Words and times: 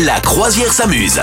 La 0.00 0.20
croisière 0.20 0.72
s'amuse. 0.72 1.20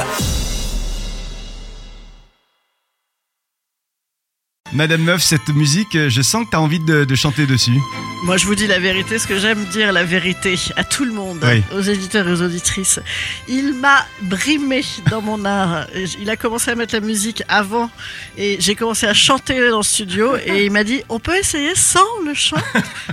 Madame 4.71 5.01
Meuf, 5.01 5.23
cette 5.23 5.47
musique, 5.49 5.95
euh, 5.95 6.09
je 6.09 6.21
sens 6.21 6.45
que 6.45 6.51
t'as 6.51 6.59
envie 6.59 6.79
de, 6.79 7.03
de 7.03 7.15
chanter 7.15 7.47
dessus. 7.47 7.79
Moi, 8.23 8.37
je 8.37 8.45
vous 8.45 8.53
dis 8.53 8.67
la 8.67 8.77
vérité, 8.77 9.17
ce 9.17 9.25
que 9.25 9.39
j'aime 9.39 9.65
dire 9.65 9.91
la 9.91 10.03
vérité 10.03 10.55
à 10.75 10.83
tout 10.83 11.05
le 11.05 11.11
monde, 11.11 11.39
Oui. 11.43 11.63
aux 11.75 11.81
éditeurs 11.81 12.27
et 12.27 12.31
aux 12.33 12.41
auditrices. 12.43 12.99
Il 13.47 13.73
m'a 13.73 14.05
brimé 14.21 14.83
dans 15.09 15.21
mon 15.23 15.43
art. 15.45 15.87
Il 16.21 16.29
a 16.29 16.35
commencé 16.35 16.69
à 16.69 16.75
mettre 16.75 16.93
la 16.93 16.99
musique 17.01 17.41
avant 17.47 17.89
et 18.37 18.57
j'ai 18.59 18.75
commencé 18.75 19.07
à 19.07 19.13
chanter 19.15 19.69
dans 19.71 19.77
le 19.77 19.83
studio 19.83 20.35
et 20.37 20.65
il 20.65 20.71
m'a 20.71 20.83
dit 20.83 21.01
on 21.09 21.19
peut 21.19 21.35
essayer 21.37 21.73
sans 21.75 22.05
le 22.23 22.33
chant? 22.35 22.57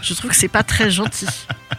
Je 0.03 0.13
trouve 0.13 0.31
que 0.33 0.37
c'est 0.37 0.49
pas 0.49 0.63
très 0.65 0.91
gentil. 0.91 1.27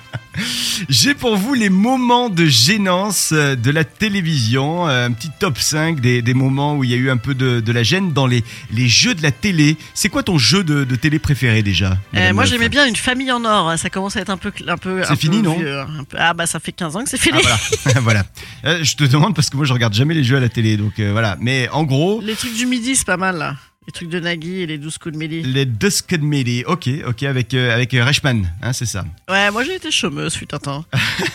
J'ai 0.89 1.13
pour 1.13 1.35
vous 1.37 1.53
les 1.53 1.69
moments 1.69 2.29
de 2.29 2.45
gênance 2.45 3.29
euh, 3.33 3.55
de 3.55 3.71
la 3.71 3.83
télévision, 3.83 4.87
euh, 4.87 5.07
un 5.07 5.11
petit 5.11 5.29
top 5.39 5.57
5 5.57 5.99
des, 5.99 6.21
des 6.21 6.33
moments 6.33 6.75
où 6.75 6.83
il 6.83 6.89
y 6.89 6.93
a 6.93 6.97
eu 6.97 7.09
un 7.09 7.17
peu 7.17 7.33
de, 7.33 7.59
de 7.59 7.71
la 7.71 7.83
gêne 7.83 8.13
dans 8.13 8.27
les, 8.27 8.43
les 8.71 8.87
jeux 8.87 9.15
de 9.15 9.23
la 9.23 9.31
télé. 9.31 9.77
C'est 9.93 10.09
quoi 10.09 10.23
ton 10.23 10.37
jeu 10.37 10.63
de, 10.63 10.83
de 10.83 10.95
télé 10.95 11.19
préféré 11.19 11.63
déjà 11.63 11.97
Euh, 12.15 12.33
moi, 12.33 12.45
j'aimais 12.45 12.69
bien 12.69 12.85
une 12.87 12.95
famille 12.95 13.31
en 13.31 13.43
or. 13.45 13.77
Ça 13.77 13.89
commence 13.89 14.15
à 14.17 14.21
être 14.21 14.29
un 14.29 14.37
peu, 14.37 14.51
un 14.67 14.77
peu. 14.77 15.01
C'est 15.07 15.15
fini, 15.15 15.37
peu 15.37 15.43
non 15.43 15.57
vieux, 15.57 15.79
un 15.79 16.03
peu- 16.03 16.17
Ah 16.19 16.33
bah 16.33 16.45
ça 16.45 16.59
fait 16.59 16.71
15 16.71 16.95
ans 16.95 17.03
que 17.03 17.09
c'est 17.09 17.17
fini. 17.21 17.39
Ah, 17.45 17.57
voilà. 17.83 17.99
voilà. 18.01 18.23
Euh, 18.65 18.83
je 18.83 18.95
te 18.95 19.03
demande 19.03 19.35
parce 19.35 19.49
que 19.49 19.57
moi 19.57 19.65
je 19.65 19.73
regarde 19.73 19.93
jamais 19.93 20.13
les 20.13 20.23
jeux 20.23 20.37
à 20.37 20.39
la 20.39 20.49
télé, 20.49 20.77
donc 20.77 20.99
euh, 20.99 21.11
voilà. 21.11 21.37
Mais 21.39 21.69
en 21.69 21.83
gros, 21.83 22.21
Les 22.23 22.35
trucs 22.35 22.55
du 22.55 22.65
midi, 22.65 22.95
c'est 22.95 23.05
pas 23.05 23.17
mal 23.17 23.37
là. 23.37 23.55
Les 23.87 23.93
trucs 23.93 24.09
de 24.09 24.19
Nagui 24.19 24.59
et 24.59 24.65
les 24.65 24.77
12 24.77 24.97
coups 24.97 25.13
de 25.13 25.17
midi. 25.17 25.43
les 25.43 25.65
Dusk 25.65 26.11
and 26.11 26.21
Melee, 26.25 26.65
ok, 26.65 26.89
ok, 27.07 27.23
avec 27.23 27.53
euh, 27.53 27.73
avec 27.73 27.93
euh, 27.93 28.03
Reichmann, 28.03 28.51
hein, 28.61 28.73
c'est 28.73 28.85
ça. 28.85 29.05
Ouais, 29.29 29.49
moi 29.49 29.63
j'ai 29.63 29.75
été 29.75 29.91
chômeuse, 29.91 30.33
fut 30.33 30.53
un 30.53 30.59
temps. 30.59 30.83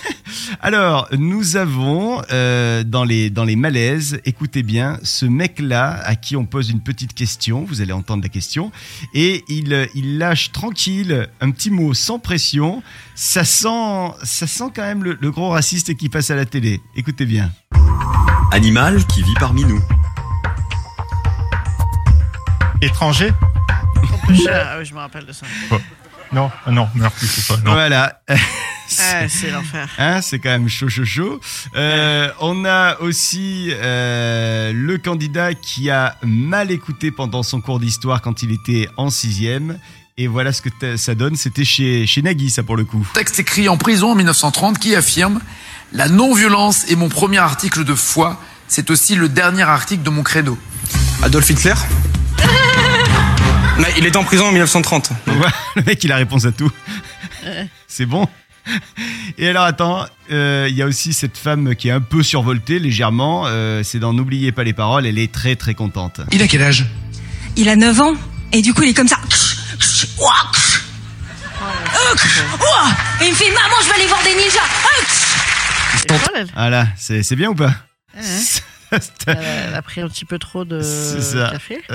Alors, 0.61 1.09
nous 1.19 1.57
avons 1.57 2.21
euh, 2.31 2.85
dans 2.85 3.05
les 3.05 3.31
dans 3.31 3.45
les 3.45 3.57
malaises, 3.57 4.21
écoutez 4.27 4.63
bien, 4.63 4.99
ce 5.03 5.25
mec-là 5.25 5.99
à 6.05 6.15
qui 6.15 6.37
on 6.37 6.45
pose 6.45 6.69
une 6.69 6.83
petite 6.83 7.15
question, 7.15 7.65
vous 7.65 7.81
allez 7.81 7.93
entendre 7.93 8.23
la 8.23 8.29
question, 8.29 8.71
et 9.15 9.43
il 9.49 9.89
il 9.95 10.19
lâche 10.19 10.53
tranquille 10.53 11.29
un 11.41 11.51
petit 11.53 11.71
mot 11.71 11.95
sans 11.95 12.19
pression. 12.19 12.83
Ça 13.15 13.45
sent 13.45 14.13
ça 14.25 14.47
sent 14.47 14.69
quand 14.75 14.83
même 14.83 15.03
le, 15.05 15.17
le 15.19 15.31
gros 15.31 15.49
raciste 15.49 15.97
qui 15.97 16.11
passe 16.11 16.31
à 16.31 16.37
la 16.37 16.45
télé. 16.45 16.83
Écoutez 16.97 17.25
bien. 17.25 17.51
Animal 18.53 19.07
qui 19.07 19.23
vit 19.23 19.35
parmi 19.41 19.65
nous. 19.65 19.83
Étranger 22.83 23.33
Ah 24.51 24.77
oui, 24.79 24.85
je 24.85 24.93
me 24.93 24.99
rappelle 24.99 25.25
de 25.25 25.33
ça. 25.33 25.47
Non, 26.33 26.51
ah 26.67 26.71
non, 26.73 26.89
merci, 26.97 27.27
c'est 27.29 27.47
pas. 27.47 27.61
Non. 27.63 27.73
Voilà. 27.73 28.21
Ah, 29.01 29.27
c'est 29.27 29.51
l'enfer. 29.51 29.89
Hein, 29.97 30.21
c'est 30.21 30.39
quand 30.39 30.51
même 30.51 30.69
chaud, 30.69 30.91
chaud, 30.91 31.07
chaud. 31.07 31.41
Euh, 31.77 32.29
on 32.41 32.67
a 32.67 33.01
aussi 33.01 33.71
euh, 33.73 34.71
le 34.75 34.99
candidat 34.99 35.55
qui 35.55 35.89
a 35.89 36.17
mal 36.23 36.71
écouté 36.71 37.11
pendant 37.11 37.43
son 37.43 37.63
cours 37.63 37.81
d'histoire 37.81 38.21
quand 38.21 38.43
il 38.43 38.53
était 38.53 38.91
en 38.99 39.09
sixième. 39.09 39.79
Et 40.19 40.27
voilà 40.27 40.53
ce 40.53 40.61
que 40.61 40.97
ça 40.99 41.15
donne. 41.15 41.37
C'était 41.37 41.65
chez, 41.65 42.07
chez 42.07 42.21
Nagui, 42.21 42.51
ça 42.51 42.65
pour 42.65 42.77
le 42.77 42.85
coup. 42.85 43.09
Texte 43.15 43.39
écrit 43.39 43.67
en 43.71 43.79
prison 43.79 44.11
en 44.11 44.15
1930 44.15 44.79
qui 44.79 44.95
affirme 44.95 45.41
La 45.95 46.11
non-violence 46.11 46.91
est 46.91 46.97
mon 46.97 47.09
premier 47.09 47.39
article 47.39 47.85
de 47.85 47.95
foi, 47.95 48.39
c'est 48.69 48.91
aussi 48.91 49.15
le 49.15 49.31
dernier 49.31 49.63
article 49.63 50.03
de 50.03 50.11
mon 50.11 50.23
credo. 50.23 50.59
Adolf 51.23 51.49
Hitler? 51.49 51.75
Mais 53.79 53.89
il 53.99 54.07
était 54.07 54.17
en 54.17 54.25
prison 54.25 54.47
en 54.47 54.53
1930. 54.53 55.11
Donc 55.27 55.37
voilà, 55.37 55.53
le 55.77 55.83
mec, 55.83 56.03
il 56.05 56.13
a 56.13 56.17
réponse 56.17 56.45
à 56.45 56.53
tout. 56.53 56.71
C'est 57.89 58.07
bon. 58.07 58.29
Et 59.39 59.49
alors 59.49 59.65
attends, 59.65 60.07
euh, 60.31 60.67
il 60.71 60.77
y 60.77 60.83
a 60.83 60.87
aussi 60.87 61.13
cette 61.13 61.37
femme 61.37 61.75
qui 61.75 61.89
est 61.89 61.93
un 61.93 62.01
peu 62.01 62.23
survoltée 62.23 62.79
légèrement. 62.79 63.45
euh, 63.47 63.83
c'est 63.83 63.99
dans 63.99 64.13
N'oubliez 64.13 64.53
pas 64.53 64.63
les 64.63 64.73
paroles. 64.73 65.05
Elle 65.07 65.19
est 65.19 65.33
très 65.33 65.57
très 65.57 65.75
contente. 65.75 66.21
Il 66.31 66.41
a 66.43 66.47
quel 66.47 66.63
âge? 66.63 66.87
Il 67.57 67.69
a 67.69 67.75
9 67.77 68.01
ans 68.01 68.15
et 68.53 68.63
du 68.63 68.73
coup 68.73 68.83
il 68.85 68.91
est 68.91 68.95
comme 68.95 69.09
ça. 69.09 69.17
Et 73.21 73.25
il 73.25 73.31
me 73.31 73.35
fait 73.35 73.51
maman 73.51 73.75
je 73.83 73.89
vais 73.89 73.95
aller 73.95 74.07
voir 74.07 74.23
des 74.23 74.35
ninjas. 74.35 74.69
Voilà, 76.55 76.87
c'est 76.97 77.23
c'est 77.23 77.37
bien 77.37 77.49
ou 77.51 77.55
pas? 77.55 77.73
Elle, 78.17 79.01
elle 79.69 79.75
a 79.75 79.83
pris 79.83 80.01
un 80.03 80.09
petit 80.09 80.25
peu 80.25 80.39
trop 80.39 80.65
de 80.65 80.81
C'est 80.83 81.21
ça. 81.23 81.51
café. 81.53 81.83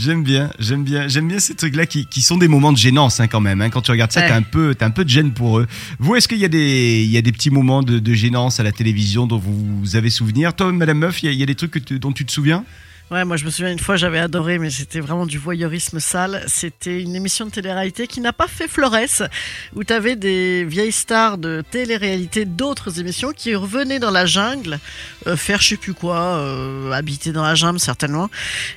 J'aime 0.00 0.22
bien, 0.22 0.50
j'aime 0.60 0.84
bien, 0.84 1.08
j'aime 1.08 1.26
bien 1.26 1.40
ces 1.40 1.56
trucs-là 1.56 1.84
qui, 1.84 2.06
qui 2.06 2.20
sont 2.22 2.36
des 2.38 2.46
moments 2.46 2.72
de 2.72 2.78
gênance 2.78 3.18
hein, 3.18 3.26
quand 3.26 3.40
même. 3.40 3.60
hein. 3.60 3.68
Quand 3.68 3.80
tu 3.82 3.90
regardes 3.90 4.12
ça, 4.12 4.20
Ouais. 4.20 4.28
t'as 4.28 4.36
un 4.36 4.42
peu, 4.42 4.74
t'as 4.76 4.86
un 4.86 4.90
peu 4.90 5.04
de 5.04 5.10
gêne 5.10 5.32
pour 5.32 5.58
eux. 5.58 5.66
Vous, 5.98 6.14
est-ce 6.14 6.28
qu'il 6.28 6.38
y 6.38 6.44
a 6.44 6.48
des, 6.48 7.02
il 7.04 7.10
y 7.10 7.16
a 7.16 7.22
des 7.22 7.32
petits 7.32 7.50
moments 7.50 7.82
de, 7.82 7.98
de 7.98 8.14
gênance 8.14 8.60
à 8.60 8.62
la 8.62 8.70
télévision 8.70 9.26
dont 9.26 9.38
vous 9.38 9.96
avez 9.96 10.08
souvenir? 10.10 10.54
Toi, 10.54 10.70
Madame 10.72 10.98
Meuf, 10.98 11.22
il 11.22 11.26
y 11.26 11.28
a, 11.30 11.32
il 11.32 11.38
y 11.38 11.42
a 11.42 11.46
des 11.46 11.56
trucs 11.56 11.72
que 11.72 11.80
tu- 11.80 11.98
dont 11.98 12.12
tu 12.12 12.24
te 12.24 12.30
souviens? 12.30 12.64
Ouais, 13.10 13.24
moi 13.24 13.38
je 13.38 13.46
me 13.46 13.50
souviens 13.50 13.72
une 13.72 13.78
fois, 13.78 13.96
j'avais 13.96 14.18
adoré, 14.18 14.58
mais 14.58 14.68
c'était 14.68 15.00
vraiment 15.00 15.24
du 15.24 15.38
voyeurisme 15.38 15.98
sale. 15.98 16.44
C'était 16.46 17.00
une 17.00 17.16
émission 17.16 17.46
de 17.46 17.50
télé-réalité 17.50 18.06
qui 18.06 18.20
n'a 18.20 18.34
pas 18.34 18.46
fait 18.48 18.68
Flores, 18.68 19.22
où 19.74 19.82
tu 19.82 19.94
avais 19.94 20.14
des 20.14 20.64
vieilles 20.64 20.92
stars 20.92 21.38
de 21.38 21.64
télé-réalité 21.70 22.44
d'autres 22.44 23.00
émissions 23.00 23.32
qui 23.34 23.54
revenaient 23.54 23.98
dans 23.98 24.10
la 24.10 24.26
jungle, 24.26 24.78
euh, 25.26 25.38
faire 25.38 25.62
je 25.62 25.70
sais 25.70 25.76
plus 25.78 25.94
quoi, 25.94 26.18
euh, 26.20 26.92
habiter 26.92 27.32
dans 27.32 27.44
la 27.44 27.54
jungle 27.54 27.80
certainement. 27.80 28.28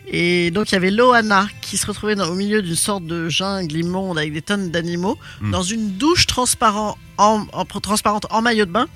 Et 0.07 0.49
donc 0.51 0.71
il 0.71 0.75
y 0.75 0.77
avait 0.77 0.91
Loana 0.91 1.47
qui 1.61 1.75
se 1.75 1.85
retrouvait 1.85 2.15
dans- 2.15 2.29
au 2.29 2.35
milieu 2.35 2.61
d'une 2.61 2.75
sorte 2.75 3.05
de 3.05 3.27
jungle 3.27 3.75
immonde 3.75 4.17
avec 4.17 4.31
des 4.31 4.41
tonnes 4.41 4.71
d'animaux, 4.71 5.17
Mm. 5.41 5.51
dans 5.51 5.63
une 5.63 5.97
douche 5.97 6.25
transparent, 6.25 6.97
en, 7.17 7.45
en- 7.51 7.65
transparente 7.65 8.27
en 8.29 8.41
maillot 8.41 8.65
de 8.65 8.71
bain. 8.71 8.87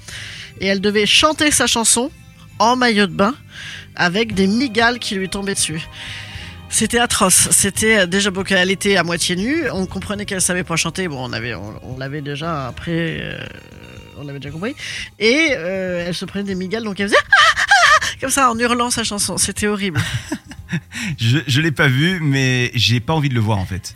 Et 0.61 0.67
elle 0.67 0.79
devait 0.79 1.05
chanter 1.05 1.51
sa 1.51 1.67
chanson 1.67 2.09
en 2.57 2.77
maillot 2.77 3.07
de 3.07 3.11
bain 3.13 3.35
avec 3.95 4.33
des 4.33 4.47
migales 4.47 4.99
qui 4.99 5.15
lui 5.15 5.29
tombaient 5.29 5.53
dessus. 5.53 5.87
C'était 6.69 6.99
atroce. 6.99 7.47
C'était 7.51 7.99
euh, 7.99 8.05
déjà 8.05 8.31
bon 8.31 8.43
qu'elle 8.43 8.71
était 8.71 8.97
à 8.97 9.03
moitié 9.03 9.35
nue. 9.35 9.69
On 9.71 9.85
comprenait 9.85 10.25
qu'elle 10.25 10.41
savait 10.41 10.63
pas 10.63 10.75
chanter. 10.75 11.07
Bon, 11.07 11.29
on 11.29 11.31
avait, 11.31 11.53
on, 11.55 11.73
on 11.83 11.97
l'avait 11.97 12.21
déjà 12.21 12.67
après, 12.67 13.17
euh, 13.21 13.37
on 14.17 14.25
l'avait 14.25 14.39
déjà 14.39 14.51
compris. 14.51 14.75
Et 15.19 15.49
euh, 15.51 16.05
elle 16.07 16.13
se 16.13 16.25
prenait 16.25 16.43
des 16.43 16.55
migales, 16.55 16.83
donc 16.83 16.99
elle 16.99 17.07
faisait 17.07 17.17
Ah, 17.31 17.37
ah, 17.57 17.63
ah 17.67 18.05
comme 18.19 18.29
ça 18.29 18.51
en 18.51 18.57
hurlant 18.57 18.89
sa 18.89 19.03
chanson. 19.03 19.37
C'était 19.37 19.67
horrible. 19.67 20.01
Je, 21.17 21.37
je 21.47 21.61
l'ai 21.61 21.71
pas 21.71 21.87
vu, 21.87 22.19
mais 22.19 22.71
j'ai 22.73 22.99
pas 22.99 23.13
envie 23.13 23.29
de 23.29 23.35
le 23.35 23.39
voir 23.39 23.59
en 23.59 23.65
fait. 23.65 23.95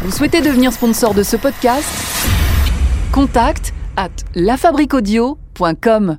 Vous 0.00 0.10
souhaitez 0.10 0.40
devenir 0.40 0.72
sponsor 0.72 1.14
de 1.14 1.22
ce 1.22 1.36
podcast? 1.36 1.86
Contact 3.12 3.74
à 3.96 4.08
lafabriquaudio.com. 4.34 6.16